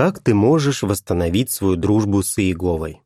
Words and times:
Как 0.00 0.18
ты 0.18 0.32
можешь 0.32 0.82
восстановить 0.82 1.50
свою 1.50 1.76
дружбу 1.76 2.22
с 2.22 2.38
Иеговой? 2.38 3.02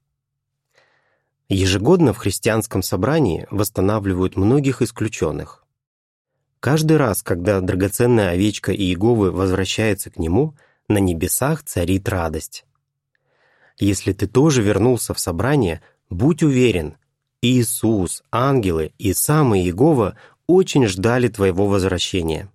Ежегодно 1.49 2.13
в 2.13 2.19
христианском 2.19 2.85
собрании 2.85 3.49
восстанавливают 3.51 4.37
многих 4.37 4.81
исключенных. 4.81 5.65
Каждый 6.61 6.97
раз, 6.97 7.25
когда 7.25 7.61
драгоценная 7.61 8.31
овечка 8.31 8.73
Иеговы 8.73 9.33
возвращается 9.33 10.11
к 10.11 10.21
нему, 10.21 10.55
на 10.87 10.99
небесах 10.99 11.65
царит 11.65 12.09
радость. 12.09 12.65
Если 13.77 14.13
ты 14.13 14.29
тоже 14.29 14.63
вернулся 14.63 15.15
в 15.15 15.19
собрание, 15.19 15.83
будь 16.11 16.45
уверен, 16.45 16.97
Иисус, 17.43 18.23
ангелы 18.31 18.93
и 18.99 19.15
сам 19.15 19.53
Иегова 19.57 20.17
очень 20.47 20.87
ждали 20.87 21.27
твоего 21.27 21.67
возвращения. 21.67 22.53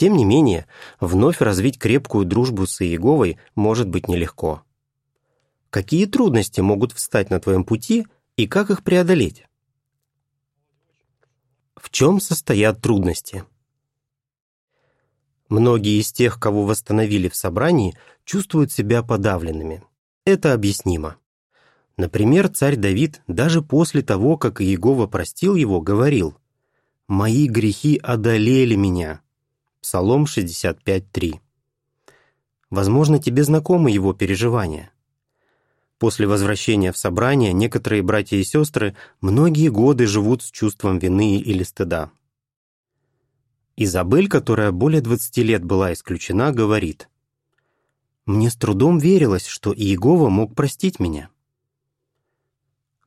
Тем 0.00 0.16
не 0.16 0.24
менее, 0.24 0.66
вновь 0.98 1.42
развить 1.42 1.78
крепкую 1.78 2.24
дружбу 2.24 2.66
с 2.66 2.80
Иеговой 2.80 3.36
может 3.54 3.86
быть 3.86 4.08
нелегко. 4.08 4.62
Какие 5.68 6.06
трудности 6.06 6.62
могут 6.62 6.92
встать 6.92 7.28
на 7.28 7.38
твоем 7.38 7.64
пути 7.64 8.06
и 8.38 8.46
как 8.46 8.70
их 8.70 8.82
преодолеть? 8.82 9.44
В 11.76 11.90
чем 11.90 12.18
состоят 12.18 12.80
трудности? 12.80 13.44
Многие 15.50 16.00
из 16.00 16.12
тех, 16.12 16.40
кого 16.40 16.64
восстановили 16.64 17.28
в 17.28 17.36
собрании, 17.36 17.94
чувствуют 18.24 18.72
себя 18.72 19.02
подавленными. 19.02 19.84
Это 20.24 20.54
объяснимо. 20.54 21.16
Например, 21.98 22.48
царь 22.48 22.76
Давид 22.76 23.20
даже 23.26 23.60
после 23.60 24.00
того, 24.00 24.38
как 24.38 24.62
Иегова 24.62 25.06
простил 25.06 25.56
его, 25.56 25.82
говорил 25.82 26.38
«Мои 27.06 27.46
грехи 27.48 28.00
одолели 28.02 28.76
меня, 28.76 29.20
Псалом 29.80 30.24
65.3. 30.24 31.40
Возможно, 32.68 33.18
тебе 33.18 33.44
знакомы 33.44 33.90
его 33.90 34.12
переживания. 34.12 34.92
После 35.98 36.26
возвращения 36.26 36.92
в 36.92 36.98
собрание 36.98 37.54
некоторые 37.54 38.02
братья 38.02 38.36
и 38.36 38.44
сестры 38.44 38.94
многие 39.22 39.68
годы 39.68 40.06
живут 40.06 40.42
с 40.42 40.50
чувством 40.50 40.98
вины 40.98 41.38
или 41.38 41.62
стыда. 41.62 42.10
Изабель, 43.76 44.28
которая 44.28 44.70
более 44.70 45.00
20 45.00 45.38
лет 45.38 45.64
была 45.64 45.94
исключена, 45.94 46.52
говорит, 46.52 47.08
«Мне 48.26 48.50
с 48.50 48.56
трудом 48.56 48.98
верилось, 48.98 49.46
что 49.46 49.72
Иегова 49.72 50.28
мог 50.28 50.54
простить 50.54 51.00
меня». 51.00 51.30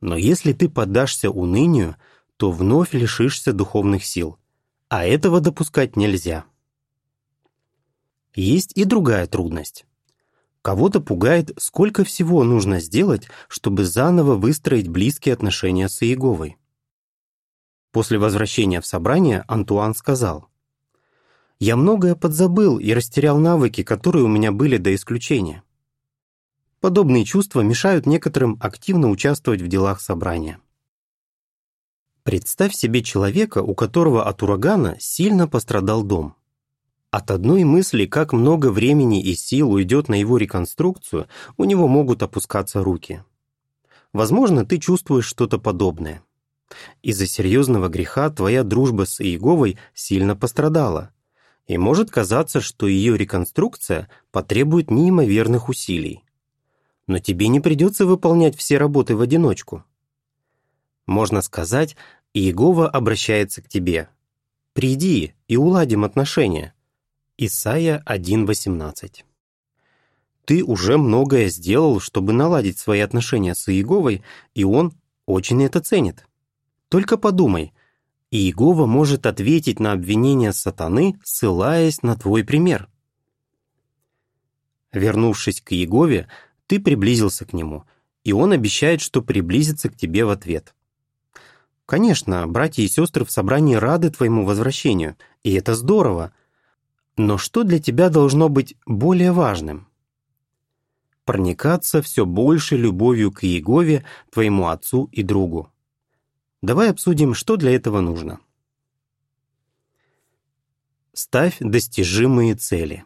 Но 0.00 0.16
если 0.16 0.52
ты 0.52 0.68
поддашься 0.68 1.30
унынию, 1.30 1.96
то 2.36 2.50
вновь 2.50 2.92
лишишься 2.94 3.52
духовных 3.52 4.04
сил, 4.04 4.38
а 4.88 5.04
этого 5.04 5.40
допускать 5.40 5.94
нельзя. 5.94 6.44
Есть 8.34 8.72
и 8.74 8.84
другая 8.84 9.26
трудность. 9.26 9.86
Кого-то 10.60 11.00
пугает, 11.00 11.52
сколько 11.58 12.04
всего 12.04 12.42
нужно 12.42 12.80
сделать, 12.80 13.28
чтобы 13.48 13.84
заново 13.84 14.34
выстроить 14.34 14.88
близкие 14.88 15.34
отношения 15.34 15.88
с 15.88 16.02
Иеговой. 16.02 16.56
После 17.92 18.18
возвращения 18.18 18.80
в 18.80 18.86
собрание 18.86 19.44
Антуан 19.46 19.94
сказал, 19.94 20.48
«Я 21.60 21.76
многое 21.76 22.16
подзабыл 22.16 22.78
и 22.78 22.92
растерял 22.92 23.38
навыки, 23.38 23.84
которые 23.84 24.24
у 24.24 24.28
меня 24.28 24.50
были 24.50 24.78
до 24.78 24.94
исключения». 24.94 25.62
Подобные 26.80 27.24
чувства 27.24 27.60
мешают 27.60 28.04
некоторым 28.04 28.58
активно 28.60 29.10
участвовать 29.10 29.62
в 29.62 29.68
делах 29.68 30.00
собрания. 30.00 30.58
Представь 32.24 32.74
себе 32.74 33.02
человека, 33.02 33.62
у 33.62 33.74
которого 33.74 34.26
от 34.26 34.42
урагана 34.42 34.96
сильно 34.98 35.46
пострадал 35.46 36.02
дом. 36.02 36.34
От 37.14 37.30
одной 37.30 37.62
мысли, 37.62 38.06
как 38.06 38.32
много 38.32 38.72
времени 38.72 39.22
и 39.22 39.36
сил 39.36 39.70
уйдет 39.70 40.08
на 40.08 40.18
его 40.18 40.36
реконструкцию, 40.36 41.28
у 41.56 41.62
него 41.62 41.86
могут 41.86 42.24
опускаться 42.24 42.82
руки. 42.82 43.22
Возможно, 44.12 44.66
ты 44.66 44.78
чувствуешь 44.78 45.24
что-то 45.24 45.60
подобное. 45.60 46.24
Из-за 47.04 47.28
серьезного 47.28 47.86
греха 47.86 48.30
твоя 48.30 48.64
дружба 48.64 49.06
с 49.06 49.20
Иеговой 49.20 49.78
сильно 49.94 50.34
пострадала, 50.34 51.12
и 51.68 51.78
может 51.78 52.10
казаться, 52.10 52.60
что 52.60 52.88
ее 52.88 53.16
реконструкция 53.16 54.08
потребует 54.32 54.90
неимоверных 54.90 55.68
усилий. 55.68 56.24
Но 57.06 57.20
тебе 57.20 57.46
не 57.46 57.60
придется 57.60 58.06
выполнять 58.06 58.56
все 58.56 58.76
работы 58.76 59.14
в 59.14 59.20
одиночку. 59.20 59.84
Можно 61.06 61.42
сказать, 61.42 61.94
Иегова 62.32 62.88
обращается 62.88 63.62
к 63.62 63.68
тебе. 63.68 64.08
«Приди 64.72 65.34
и 65.46 65.56
уладим 65.56 66.02
отношения». 66.02 66.74
Исайя 67.36 68.00
1.18 68.06 69.24
Ты 70.44 70.62
уже 70.62 70.98
многое 70.98 71.48
сделал, 71.48 71.98
чтобы 71.98 72.32
наладить 72.32 72.78
свои 72.78 73.00
отношения 73.00 73.56
с 73.56 73.68
Иеговой, 73.68 74.22
и 74.54 74.62
он 74.62 74.92
очень 75.26 75.64
это 75.64 75.80
ценит. 75.80 76.28
Только 76.88 77.16
подумай, 77.16 77.72
Иегова 78.30 78.86
может 78.86 79.26
ответить 79.26 79.80
на 79.80 79.90
обвинения 79.90 80.52
сатаны, 80.52 81.18
ссылаясь 81.24 82.04
на 82.04 82.14
твой 82.14 82.44
пример. 82.44 82.88
Вернувшись 84.92 85.60
к 85.60 85.72
Иегове, 85.72 86.28
ты 86.68 86.78
приблизился 86.78 87.44
к 87.44 87.52
нему, 87.52 87.82
и 88.22 88.32
он 88.32 88.52
обещает, 88.52 89.00
что 89.00 89.22
приблизится 89.22 89.88
к 89.88 89.96
тебе 89.96 90.24
в 90.24 90.30
ответ. 90.30 90.72
Конечно, 91.84 92.46
братья 92.46 92.84
и 92.84 92.88
сестры 92.88 93.24
в 93.24 93.30
собрании 93.32 93.74
рады 93.74 94.10
твоему 94.10 94.44
возвращению, 94.44 95.16
и 95.42 95.52
это 95.54 95.74
здорово— 95.74 96.32
но 97.16 97.38
что 97.38 97.62
для 97.62 97.78
тебя 97.78 98.10
должно 98.10 98.48
быть 98.48 98.76
более 98.86 99.32
важным? 99.32 99.88
Проникаться 101.24 102.02
все 102.02 102.26
больше 102.26 102.76
любовью 102.76 103.32
к 103.32 103.44
Иегове, 103.44 104.04
твоему 104.30 104.68
отцу 104.68 105.08
и 105.12 105.22
другу. 105.22 105.70
Давай 106.60 106.90
обсудим, 106.90 107.34
что 107.34 107.56
для 107.56 107.74
этого 107.74 108.00
нужно. 108.00 108.40
Ставь 111.12 111.56
достижимые 111.60 112.56
цели. 112.56 113.04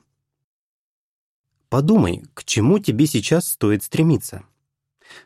Подумай, 1.69 2.25
к 2.35 2.45
чему 2.45 2.79
тебе 2.79 3.07
сейчас 3.07 3.49
стоит 3.49 3.83
стремиться. 3.83 4.45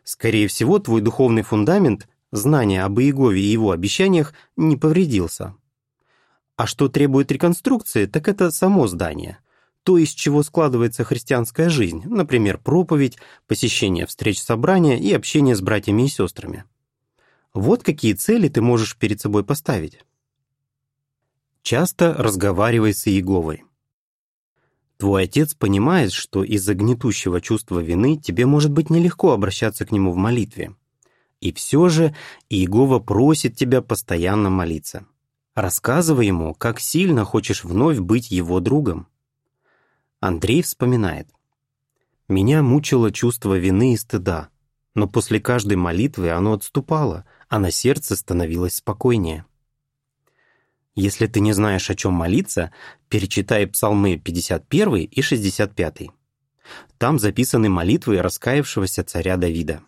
Скорее 0.02 0.48
всего, 0.48 0.78
твой 0.80 1.00
духовный 1.00 1.42
фундамент, 1.42 2.08
знание 2.32 2.82
об 2.82 2.98
Иегове 2.98 3.40
и 3.40 3.46
его 3.46 3.70
обещаниях, 3.70 4.34
не 4.56 4.76
повредился. 4.76 5.54
А 6.56 6.66
что 6.66 6.88
требует 6.88 7.32
реконструкции, 7.32 8.06
так 8.06 8.28
это 8.28 8.50
само 8.50 8.86
здание. 8.86 9.38
То, 9.82 9.98
из 9.98 10.10
чего 10.10 10.42
складывается 10.42 11.02
христианская 11.02 11.68
жизнь, 11.68 12.02
например, 12.04 12.58
проповедь, 12.58 13.18
посещение 13.46 14.06
встреч 14.06 14.40
собрания 14.40 14.98
и 14.98 15.12
общение 15.12 15.56
с 15.56 15.60
братьями 15.60 16.02
и 16.02 16.08
сестрами. 16.08 16.64
Вот 17.52 17.82
какие 17.82 18.12
цели 18.14 18.48
ты 18.48 18.60
можешь 18.60 18.96
перед 18.96 19.20
собой 19.20 19.44
поставить. 19.44 19.98
Часто 21.62 22.14
разговаривай 22.14 22.94
с 22.94 23.06
Иеговой. 23.06 23.64
Твой 24.98 25.24
отец 25.24 25.54
понимает, 25.54 26.12
что 26.12 26.44
из-за 26.44 26.74
гнетущего 26.74 27.40
чувства 27.40 27.80
вины 27.80 28.16
тебе 28.16 28.46
может 28.46 28.70
быть 28.70 28.88
нелегко 28.88 29.32
обращаться 29.32 29.84
к 29.84 29.90
нему 29.90 30.12
в 30.12 30.16
молитве. 30.16 30.76
И 31.40 31.52
все 31.52 31.88
же 31.88 32.14
Иегова 32.48 33.00
просит 33.00 33.56
тебя 33.56 33.82
постоянно 33.82 34.48
молиться. 34.48 35.06
Рассказывай 35.54 36.26
ему, 36.26 36.54
как 36.54 36.80
сильно 36.80 37.24
хочешь 37.24 37.64
вновь 37.64 37.98
быть 37.98 38.30
его 38.30 38.60
другом. 38.60 39.06
Андрей 40.20 40.62
вспоминает. 40.62 41.28
«Меня 42.28 42.62
мучило 42.62 43.12
чувство 43.12 43.58
вины 43.58 43.92
и 43.92 43.96
стыда, 43.96 44.48
но 44.94 45.08
после 45.08 45.40
каждой 45.40 45.76
молитвы 45.76 46.30
оно 46.30 46.54
отступало, 46.54 47.26
а 47.48 47.58
на 47.58 47.70
сердце 47.70 48.16
становилось 48.16 48.76
спокойнее». 48.76 49.44
Если 50.94 51.26
ты 51.26 51.40
не 51.40 51.52
знаешь, 51.52 51.88
о 51.88 51.94
чем 51.94 52.12
молиться, 52.12 52.72
перечитай 53.08 53.66
псалмы 53.66 54.18
51 54.18 54.96
и 54.96 55.22
65. 55.22 56.10
Там 56.98 57.18
записаны 57.18 57.70
молитвы 57.70 58.20
раскаявшегося 58.20 59.02
царя 59.02 59.36
Давида. 59.36 59.82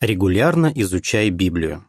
Регулярно 0.00 0.70
изучай 0.74 1.30
Библию. 1.30 1.86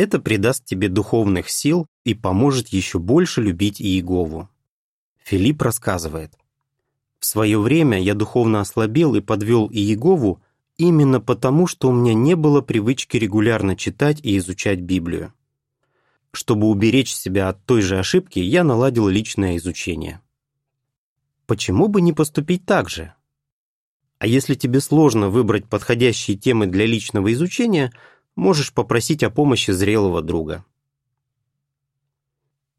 Это 0.00 0.18
придаст 0.18 0.64
тебе 0.64 0.88
духовных 0.88 1.50
сил 1.50 1.86
и 2.04 2.14
поможет 2.14 2.68
еще 2.68 2.98
больше 2.98 3.42
любить 3.42 3.82
Иегову. 3.82 4.48
Филипп 5.18 5.60
рассказывает. 5.60 6.32
«В 7.18 7.26
свое 7.26 7.60
время 7.60 8.00
я 8.00 8.14
духовно 8.14 8.62
ослабел 8.62 9.14
и 9.14 9.20
подвел 9.20 9.68
Иегову 9.70 10.40
именно 10.78 11.20
потому, 11.20 11.66
что 11.66 11.90
у 11.90 11.92
меня 11.92 12.14
не 12.14 12.34
было 12.34 12.62
привычки 12.62 13.18
регулярно 13.18 13.76
читать 13.76 14.20
и 14.22 14.38
изучать 14.38 14.80
Библию. 14.80 15.34
Чтобы 16.32 16.68
уберечь 16.68 17.14
себя 17.14 17.50
от 17.50 17.62
той 17.66 17.82
же 17.82 17.98
ошибки, 17.98 18.38
я 18.38 18.64
наладил 18.64 19.06
личное 19.06 19.58
изучение. 19.58 20.22
Почему 21.44 21.88
бы 21.88 22.00
не 22.00 22.14
поступить 22.14 22.64
так 22.64 22.88
же? 22.88 23.12
А 24.18 24.26
если 24.26 24.54
тебе 24.54 24.80
сложно 24.80 25.28
выбрать 25.28 25.68
подходящие 25.68 26.38
темы 26.38 26.68
для 26.68 26.86
личного 26.86 27.30
изучения– 27.34 27.92
можешь 28.36 28.72
попросить 28.72 29.22
о 29.22 29.30
помощи 29.30 29.70
зрелого 29.70 30.22
друга. 30.22 30.64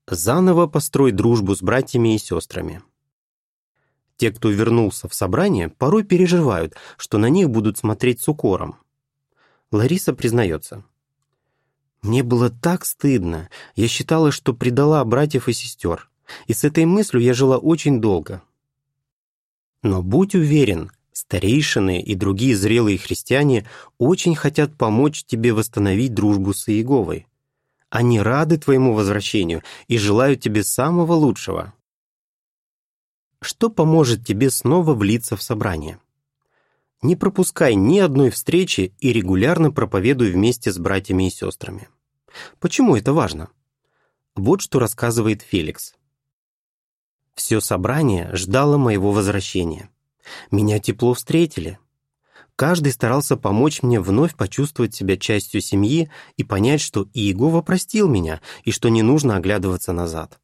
Заново 0.07 0.67
построй 0.67 1.11
дружбу 1.11 1.55
с 1.55 1.61
братьями 1.61 2.15
и 2.15 2.17
сестрами. 2.17 2.81
Те, 4.17 4.31
кто 4.31 4.49
вернулся 4.49 5.07
в 5.07 5.13
собрание, 5.13 5.69
порой 5.69 6.03
переживают, 6.03 6.75
что 6.97 7.17
на 7.17 7.27
них 7.29 7.49
будут 7.49 7.77
смотреть 7.77 8.21
с 8.21 8.27
укором. 8.27 8.77
Лариса 9.71 10.13
признается. 10.13 10.83
«Мне 12.01 12.23
было 12.23 12.49
так 12.49 12.83
стыдно. 12.85 13.49
Я 13.75 13.87
считала, 13.87 14.31
что 14.31 14.53
предала 14.53 15.03
братьев 15.05 15.47
и 15.47 15.53
сестер. 15.53 16.09
И 16.47 16.53
с 16.53 16.63
этой 16.63 16.85
мыслью 16.85 17.21
я 17.21 17.33
жила 17.33 17.57
очень 17.57 18.01
долго. 18.01 18.41
Но 19.83 20.03
будь 20.03 20.35
уверен, 20.35 20.91
старейшины 21.11 22.01
и 22.01 22.15
другие 22.15 22.55
зрелые 22.55 22.97
христиане 22.97 23.67
очень 23.97 24.35
хотят 24.35 24.75
помочь 24.75 25.23
тебе 25.23 25.53
восстановить 25.53 26.13
дружбу 26.13 26.53
с 26.53 26.69
Иеговой. 26.69 27.27
Они 27.89 28.21
рады 28.21 28.57
твоему 28.57 28.93
возвращению 28.93 29.63
и 29.87 29.97
желают 29.97 30.41
тебе 30.41 30.63
самого 30.63 31.13
лучшего. 31.13 31.73
Что 33.41 33.69
поможет 33.69 34.25
тебе 34.25 34.49
снова 34.49 34.93
влиться 34.93 35.35
в 35.35 35.41
собрание? 35.41 35.99
Не 37.01 37.15
пропускай 37.15 37.73
ни 37.75 37.97
одной 37.97 38.29
встречи 38.29 38.93
и 38.99 39.11
регулярно 39.11 39.71
проповедуй 39.71 40.31
вместе 40.31 40.71
с 40.71 40.77
братьями 40.77 41.27
и 41.27 41.31
сестрами. 41.31 41.89
Почему 42.59 42.95
это 42.95 43.11
важно? 43.11 43.49
Вот 44.35 44.61
что 44.61 44.79
рассказывает 44.79 45.41
Феликс. 45.41 45.95
Все 47.33 47.59
собрание 47.59 48.29
ждало 48.35 48.77
моего 48.77 49.11
возвращения. 49.11 49.89
Меня 50.49 50.79
тепло 50.79 51.13
встретили. 51.13 51.79
Каждый 52.55 52.91
старался 52.91 53.37
помочь 53.37 53.81
мне 53.81 53.99
вновь 53.99 54.35
почувствовать 54.35 54.93
себя 54.93 55.17
частью 55.17 55.61
семьи 55.61 56.11
и 56.37 56.43
понять, 56.43 56.81
что 56.81 57.07
Иегова 57.13 57.61
простил 57.61 58.07
меня 58.07 58.41
и 58.63 58.71
что 58.71 58.89
не 58.89 59.01
нужно 59.01 59.35
оглядываться 59.37 59.93
назад. 59.93 60.39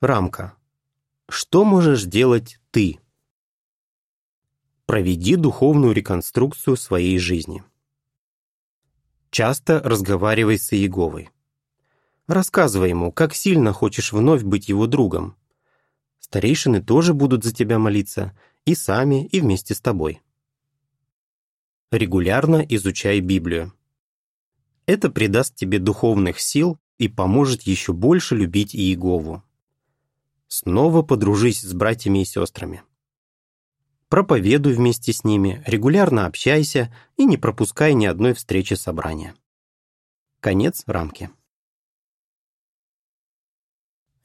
Рамка. 0.00 0.54
Что 1.28 1.64
можешь 1.64 2.04
делать 2.04 2.58
ты? 2.70 2.98
Проведи 4.84 5.36
духовную 5.36 5.94
реконструкцию 5.94 6.76
своей 6.76 7.18
жизни. 7.18 7.64
Часто 9.30 9.80
разговаривай 9.80 10.58
с 10.58 10.72
Иеговой. 10.72 11.30
Рассказывай 12.26 12.90
ему, 12.90 13.12
как 13.12 13.34
сильно 13.34 13.72
хочешь 13.72 14.12
вновь 14.12 14.42
быть 14.42 14.68
его 14.68 14.86
другом. 14.86 15.36
Старейшины 16.18 16.82
тоже 16.82 17.14
будут 17.14 17.44
за 17.44 17.54
тебя 17.54 17.78
молиться, 17.78 18.36
и 18.64 18.74
сами, 18.74 19.26
и 19.26 19.40
вместе 19.40 19.74
с 19.74 19.80
тобой. 19.80 20.20
Регулярно 21.90 22.64
изучай 22.68 23.20
Библию. 23.20 23.72
Это 24.86 25.10
придаст 25.10 25.54
тебе 25.54 25.78
духовных 25.78 26.40
сил 26.40 26.78
и 26.98 27.08
поможет 27.08 27.62
еще 27.62 27.92
больше 27.92 28.34
любить 28.36 28.74
Иегову. 28.74 29.42
Снова 30.48 31.02
подружись 31.02 31.60
с 31.60 31.72
братьями 31.72 32.22
и 32.22 32.24
сестрами 32.24 32.82
проповедуй 34.08 34.74
вместе 34.74 35.12
с 35.12 35.24
ними, 35.24 35.62
регулярно 35.66 36.26
общайся 36.26 36.94
и 37.16 37.24
не 37.24 37.36
пропускай 37.36 37.94
ни 37.94 38.06
одной 38.06 38.34
встречи 38.34 38.74
собрания. 38.74 39.34
Конец 40.40 40.84
рамки. 40.86 41.30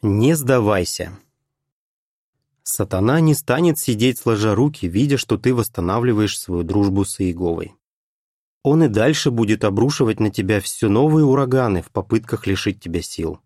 Не 0.02 0.36
сдавайся. 0.36 1.18
Сатана 2.64 3.20
не 3.22 3.34
станет 3.34 3.80
сидеть 3.80 4.20
сложа 4.20 4.54
руки, 4.54 4.86
видя, 4.88 5.18
что 5.18 5.38
ты 5.38 5.54
восстанавливаешь 5.54 6.38
свою 6.38 6.64
дружбу 6.64 7.06
с 7.06 7.20
Иеговой. 7.20 7.74
Он 8.64 8.84
и 8.84 8.88
дальше 8.88 9.32
будет 9.32 9.64
обрушивать 9.64 10.20
на 10.20 10.30
тебя 10.30 10.62
все 10.62 10.88
новые 10.88 11.26
ураганы 11.26 11.82
в 11.82 11.90
попытках 11.90 12.46
лишить 12.46 12.80
тебя 12.80 13.02
сил. 13.02 13.40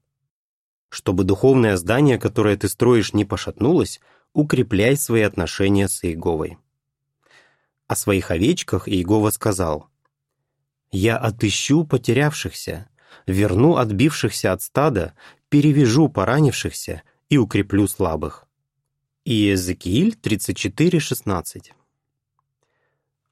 Чтобы 0.90 1.24
духовное 1.24 1.78
здание, 1.78 2.20
которое 2.20 2.58
ты 2.58 2.68
строишь, 2.68 3.14
не 3.14 3.24
пошатнулось, 3.24 4.02
укрепляй 4.34 4.98
свои 4.98 5.22
отношения 5.22 5.88
с 5.88 6.04
Иеговой. 6.04 6.58
О 7.88 7.96
своих 7.96 8.32
овечках 8.32 8.90
Иегова 8.90 9.30
сказал, 9.30 9.88
«Я 10.92 11.18
отыщу 11.18 11.86
потерявшихся, 11.86 12.90
верну 13.26 13.78
отбившихся 13.78 14.52
от 14.52 14.62
стада, 14.62 15.14
перевяжу 15.48 16.10
поранившихся 16.10 17.04
и 17.30 17.38
укреплю 17.38 17.88
слабых». 17.88 18.45
Иезекииль 19.28 20.16
34:16. 20.22 21.74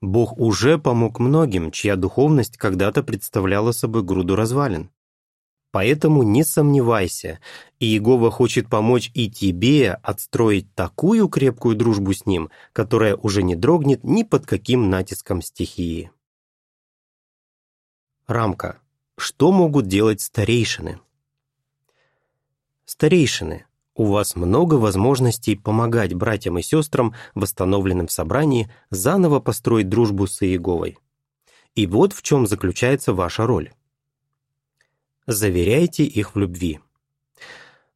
Бог 0.01 0.39
уже 0.39 0.79
помог 0.79 1.19
многим, 1.19 1.69
чья 1.69 1.95
духовность 1.95 2.57
когда-то 2.57 3.03
представляла 3.03 3.73
собой 3.73 4.01
груду 4.01 4.35
развалин. 4.35 4.89
Поэтому 5.69 6.23
не 6.23 6.43
сомневайся, 6.43 7.39
Иегова 7.79 8.31
хочет 8.31 8.69
помочь 8.69 9.11
и 9.13 9.29
тебе 9.29 9.93
отстроить 9.93 10.73
такую 10.73 11.27
крепкую 11.27 11.75
дружбу 11.75 12.13
с 12.13 12.25
Ним, 12.25 12.49
которая 12.73 13.15
уже 13.15 13.43
не 13.43 13.55
дрогнет 13.55 14.03
ни 14.03 14.23
под 14.23 14.47
каким 14.47 14.89
натиском 14.89 15.43
стихии. 15.43 16.09
Рамка. 18.25 18.79
Что 19.15 19.51
могут 19.51 19.87
делать 19.87 20.21
старейшины? 20.21 20.99
Старейшины, 22.85 23.67
у 23.95 24.05
вас 24.05 24.35
много 24.35 24.75
возможностей 24.75 25.55
помогать 25.55 26.13
братьям 26.13 26.57
и 26.57 26.61
сестрам, 26.61 27.13
в 28.07 28.11
собрании, 28.11 28.71
заново 28.89 29.39
построить 29.39 29.89
дружбу 29.89 30.27
с 30.27 30.41
Иеговой. 30.41 30.97
И 31.75 31.87
вот 31.87 32.13
в 32.13 32.21
чем 32.21 32.47
заключается 32.47 33.13
ваша 33.13 33.45
роль 33.45 33.71
заверяйте 35.27 36.03
их 36.03 36.35
в 36.35 36.39
любви. 36.39 36.79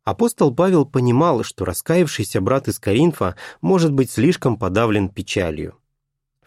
Апостол 0.04 0.54
Павел 0.54 0.86
понимал, 0.86 1.44
что 1.44 1.66
раскаявшийся 1.66 2.40
брат 2.40 2.68
из 2.68 2.80
Коринфа 2.80 3.36
может 3.62 3.92
быть 3.92 4.10
слишком 4.10 4.58
подавлен 4.58 5.10
печалью. 5.10 5.76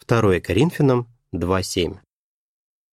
2 0.07 0.41
Коринфянам 0.41 1.09
2.7 1.35 1.99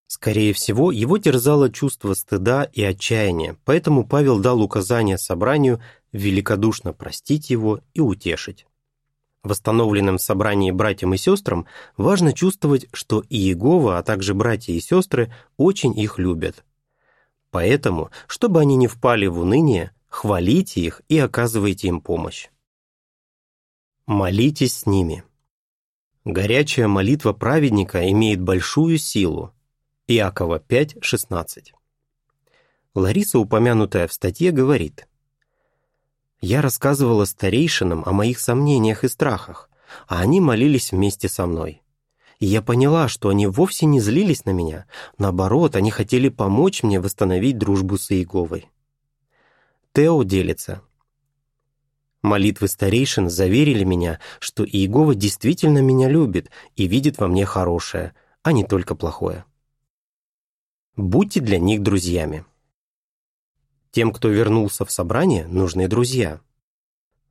Скорее 0.08 0.54
всего, 0.54 0.92
его 0.92 1.18
терзало 1.18 1.70
чувство 1.70 2.14
стыда 2.14 2.64
и 2.64 2.82
отчаяния, 2.82 3.58
поэтому 3.66 4.08
Павел 4.08 4.40
дал 4.40 4.62
указание 4.62 5.18
собранию 5.18 5.82
великодушно 6.18 6.94
простить 6.94 7.50
его 7.50 7.80
и 7.94 8.02
утешить. 8.02 8.66
В 9.44 9.50
восстановленном 9.50 10.20
собрании 10.20 10.72
братьям 10.72 11.14
и 11.14 11.18
сестрам 11.18 11.68
важно 11.96 12.34
чувствовать, 12.34 12.88
что 12.92 13.24
и 13.30 13.38
Иегова, 13.38 13.98
а 13.98 14.04
также 14.04 14.34
братья 14.34 14.74
и 14.74 14.80
сестры 14.82 15.34
очень 15.56 15.98
их 15.98 16.20
любят, 16.20 16.66
Поэтому, 17.52 18.12
чтобы 18.28 18.60
они 18.60 18.76
не 18.76 18.88
впали 18.88 19.28
в 19.28 19.40
уныние, 19.40 19.92
хвалите 20.08 20.82
их 20.82 21.02
и 21.08 21.18
оказывайте 21.18 21.88
им 21.88 22.02
помощь. 22.02 22.50
Молитесь 24.06 24.76
с 24.76 24.86
ними. 24.86 25.24
Горячая 26.26 26.88
молитва 26.88 27.34
праведника 27.34 28.10
имеет 28.12 28.42
большую 28.42 28.98
силу. 28.98 29.54
Иакова 30.08 30.60
5.16. 30.60 31.74
Лариса, 32.94 33.40
упомянутая 33.40 34.08
в 34.08 34.14
статье, 34.14 34.52
говорит, 34.52 35.08
«Я 36.40 36.62
рассказывала 36.62 37.26
старейшинам 37.26 38.04
о 38.06 38.12
моих 38.12 38.40
сомнениях 38.40 39.04
и 39.04 39.08
страхах, 39.08 39.70
а 40.08 40.20
они 40.20 40.40
молились 40.40 40.92
вместе 40.92 41.30
со 41.30 41.46
мной 41.46 41.82
и 42.40 42.46
я 42.46 42.62
поняла, 42.62 43.08
что 43.08 43.30
они 43.30 43.48
вовсе 43.48 43.86
не 43.86 44.00
злились 44.00 44.46
на 44.46 44.52
меня. 44.52 44.86
Наоборот, 45.18 45.76
они 45.76 45.92
хотели 45.92 46.30
помочь 46.30 46.84
мне 46.84 47.00
восстановить 47.00 47.58
дружбу 47.58 47.98
с 47.98 48.12
Иеговой. 48.12 48.70
Тео 49.94 50.22
делится. 50.24 50.82
Молитвы 52.22 52.68
старейшин 52.68 53.30
заверили 53.30 53.84
меня, 53.84 54.20
что 54.40 54.64
Иегова 54.66 55.16
действительно 55.16 55.80
меня 55.80 56.10
любит 56.10 56.50
и 56.76 56.88
видит 56.88 57.18
во 57.20 57.28
мне 57.28 57.46
хорошее, 57.46 58.14
а 58.44 58.52
не 58.52 58.64
только 58.64 58.96
плохое. 58.96 59.46
Будьте 60.96 61.40
для 61.40 61.58
них 61.58 61.82
друзьями. 61.82 62.46
Тем, 63.92 64.12
кто 64.12 64.30
вернулся 64.30 64.86
в 64.86 64.92
собрание, 64.92 65.48
нужны 65.48 65.88
друзья. 65.88 66.42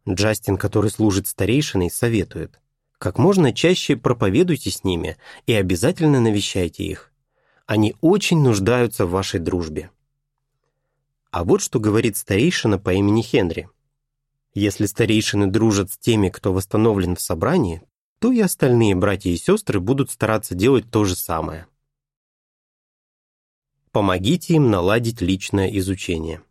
Джастин, 0.09 0.57
который 0.57 0.91
служит 0.91 1.27
старейшиной, 1.27 1.91
советует– 1.91 2.61
как 2.99 3.19
можно 3.19 3.53
чаще 3.53 3.97
проповедуйте 3.97 4.71
с 4.71 4.83
ними 4.85 5.17
и 5.47 5.53
обязательно 5.53 6.21
навещайте 6.21 6.85
их. 6.85 7.13
Они 7.67 7.95
очень 8.01 8.41
нуждаются 8.41 9.07
в 9.07 9.11
вашей 9.11 9.41
дружбе. 9.41 9.91
А 11.31 11.45
вот 11.45 11.61
что 11.61 11.79
говорит 11.79 12.17
старейшина 12.17 12.79
по 12.79 12.95
имени 12.95 13.21
Хенри. 13.21 13.69
Если 14.55 14.87
старейшины 14.87 15.49
дружат 15.49 15.93
с 15.93 15.99
теми, 15.99 16.31
кто 16.31 16.53
восстановлен 16.53 17.17
в 17.17 17.21
собрании, 17.21 17.83
то 18.19 18.33
и 18.33 18.41
остальные 18.41 18.95
братья 18.95 19.29
и 19.31 19.37
сестры 19.37 19.79
будут 19.81 20.11
стараться 20.11 20.55
делать 20.55 20.91
то 20.91 21.05
же 21.05 21.15
самое. 21.15 21.67
Помогите 23.97 24.53
им 24.53 24.71
наладить 24.71 25.23
личное 25.23 25.69
изучение. 25.79 26.43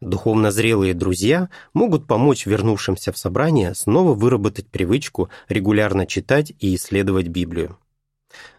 Духовно 0.00 0.50
зрелые 0.50 0.94
друзья 0.94 1.50
могут 1.74 2.06
помочь 2.06 2.46
вернувшимся 2.46 3.12
в 3.12 3.18
собрание 3.18 3.74
снова 3.74 4.14
выработать 4.14 4.68
привычку 4.68 5.28
регулярно 5.46 6.06
читать 6.06 6.54
и 6.58 6.74
исследовать 6.74 7.28
Библию. 7.28 7.76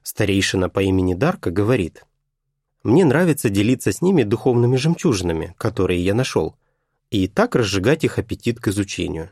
Старейшина 0.03 0.69
по 0.69 0.83
имени 0.83 1.15
Дарка 1.15 1.49
говорит, 1.49 2.05
«Мне 2.83 3.05
нравится 3.05 3.49
делиться 3.49 3.91
с 3.91 4.03
ними 4.03 4.21
духовными 4.21 4.75
жемчужинами, 4.75 5.55
которые 5.57 6.05
я 6.05 6.13
нашел. 6.13 6.57
и 7.09 7.27
так 7.27 7.55
разжигать 7.55 8.03
их 8.03 8.19
аппетит 8.19 8.59
к 8.59 8.67
изучению. 8.67 9.31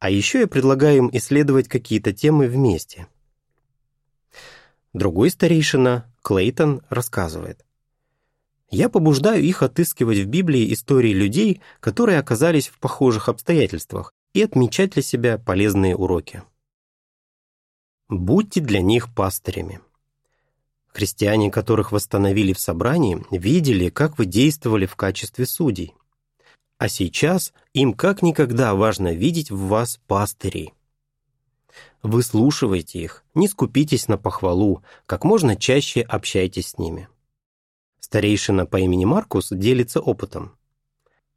А 0.00 0.10
еще 0.10 0.40
я 0.40 0.48
предлагаю 0.48 0.96
им 0.96 1.10
исследовать 1.12 1.68
какие-то 1.68 2.12
темы 2.12 2.48
вместе. 2.48 3.06
Другой 4.94 5.30
старейшина, 5.30 6.10
Клейтон, 6.22 6.80
рассказывает. 6.88 7.64
Я 8.70 8.88
побуждаю 8.88 9.42
их 9.42 9.62
отыскивать 9.62 10.18
в 10.18 10.26
Библии 10.26 10.72
истории 10.72 11.12
людей, 11.12 11.60
которые 11.80 12.18
оказались 12.18 12.68
в 12.68 12.78
похожих 12.78 13.28
обстоятельствах, 13.28 14.12
и 14.32 14.42
отмечать 14.42 14.92
для 14.92 15.02
себя 15.02 15.38
полезные 15.38 15.96
уроки. 15.96 16.42
Будьте 18.08 18.60
для 18.60 18.80
них 18.80 19.12
пастырями. 19.14 19.80
Христиане, 20.88 21.50
которых 21.50 21.90
восстановили 21.90 22.52
в 22.52 22.60
собрании, 22.60 23.24
видели, 23.30 23.90
как 23.90 24.18
вы 24.18 24.26
действовали 24.26 24.86
в 24.86 24.94
качестве 24.94 25.46
судей. 25.46 25.94
А 26.78 26.88
сейчас 26.88 27.52
им 27.72 27.94
как 27.94 28.22
никогда 28.22 28.74
важно 28.74 29.12
видеть 29.12 29.50
в 29.50 29.58
вас 29.66 30.00
пастырей. 30.06 30.72
Выслушивайте 32.04 32.98
их, 33.00 33.24
не 33.34 33.48
скупитесь 33.48 34.08
на 34.08 34.18
похвалу, 34.18 34.82
как 35.06 35.24
можно 35.24 35.56
чаще 35.56 36.02
общайтесь 36.02 36.68
с 36.68 36.78
ними. 36.78 37.08
Старейшина 37.98 38.66
по 38.66 38.76
имени 38.76 39.06
Маркус 39.06 39.48
делится 39.50 40.00
опытом. 40.00 40.54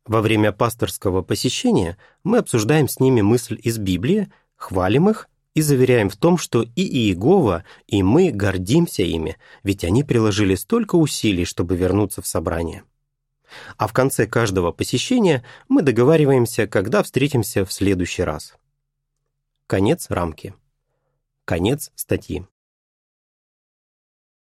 Во 0.05 0.21
время 0.21 0.51
пасторского 0.51 1.21
посещения 1.21 1.97
мы 2.25 2.39
обсуждаем 2.39 2.89
с 2.89 2.99
ними 2.99 3.21
мысль 3.21 3.57
из 3.63 3.77
Библии, 3.77 4.29
хвалим 4.57 5.09
их 5.09 5.29
и 5.53 5.61
заверяем 5.61 6.09
в 6.09 6.17
том, 6.17 6.37
что 6.37 6.63
и 6.63 6.81
Иегова, 6.81 7.63
и 7.87 8.03
мы 8.03 8.31
гордимся 8.31 9.03
ими, 9.03 9.37
ведь 9.63 9.85
они 9.85 10.03
приложили 10.03 10.55
столько 10.55 10.95
усилий, 10.95 11.45
чтобы 11.45 11.77
вернуться 11.77 12.21
в 12.21 12.27
собрание. 12.27 12.83
А 13.77 13.87
в 13.87 13.93
конце 13.93 14.27
каждого 14.27 14.73
посещения 14.73 15.45
мы 15.69 15.81
договариваемся, 15.81 16.67
когда 16.67 17.03
встретимся 17.03 17.63
в 17.63 17.71
следующий 17.71 18.23
раз. 18.23 18.57
Конец 19.69 20.09
рамки. 20.09 20.55
Конец 21.43 21.91
статьи. 21.93 22.47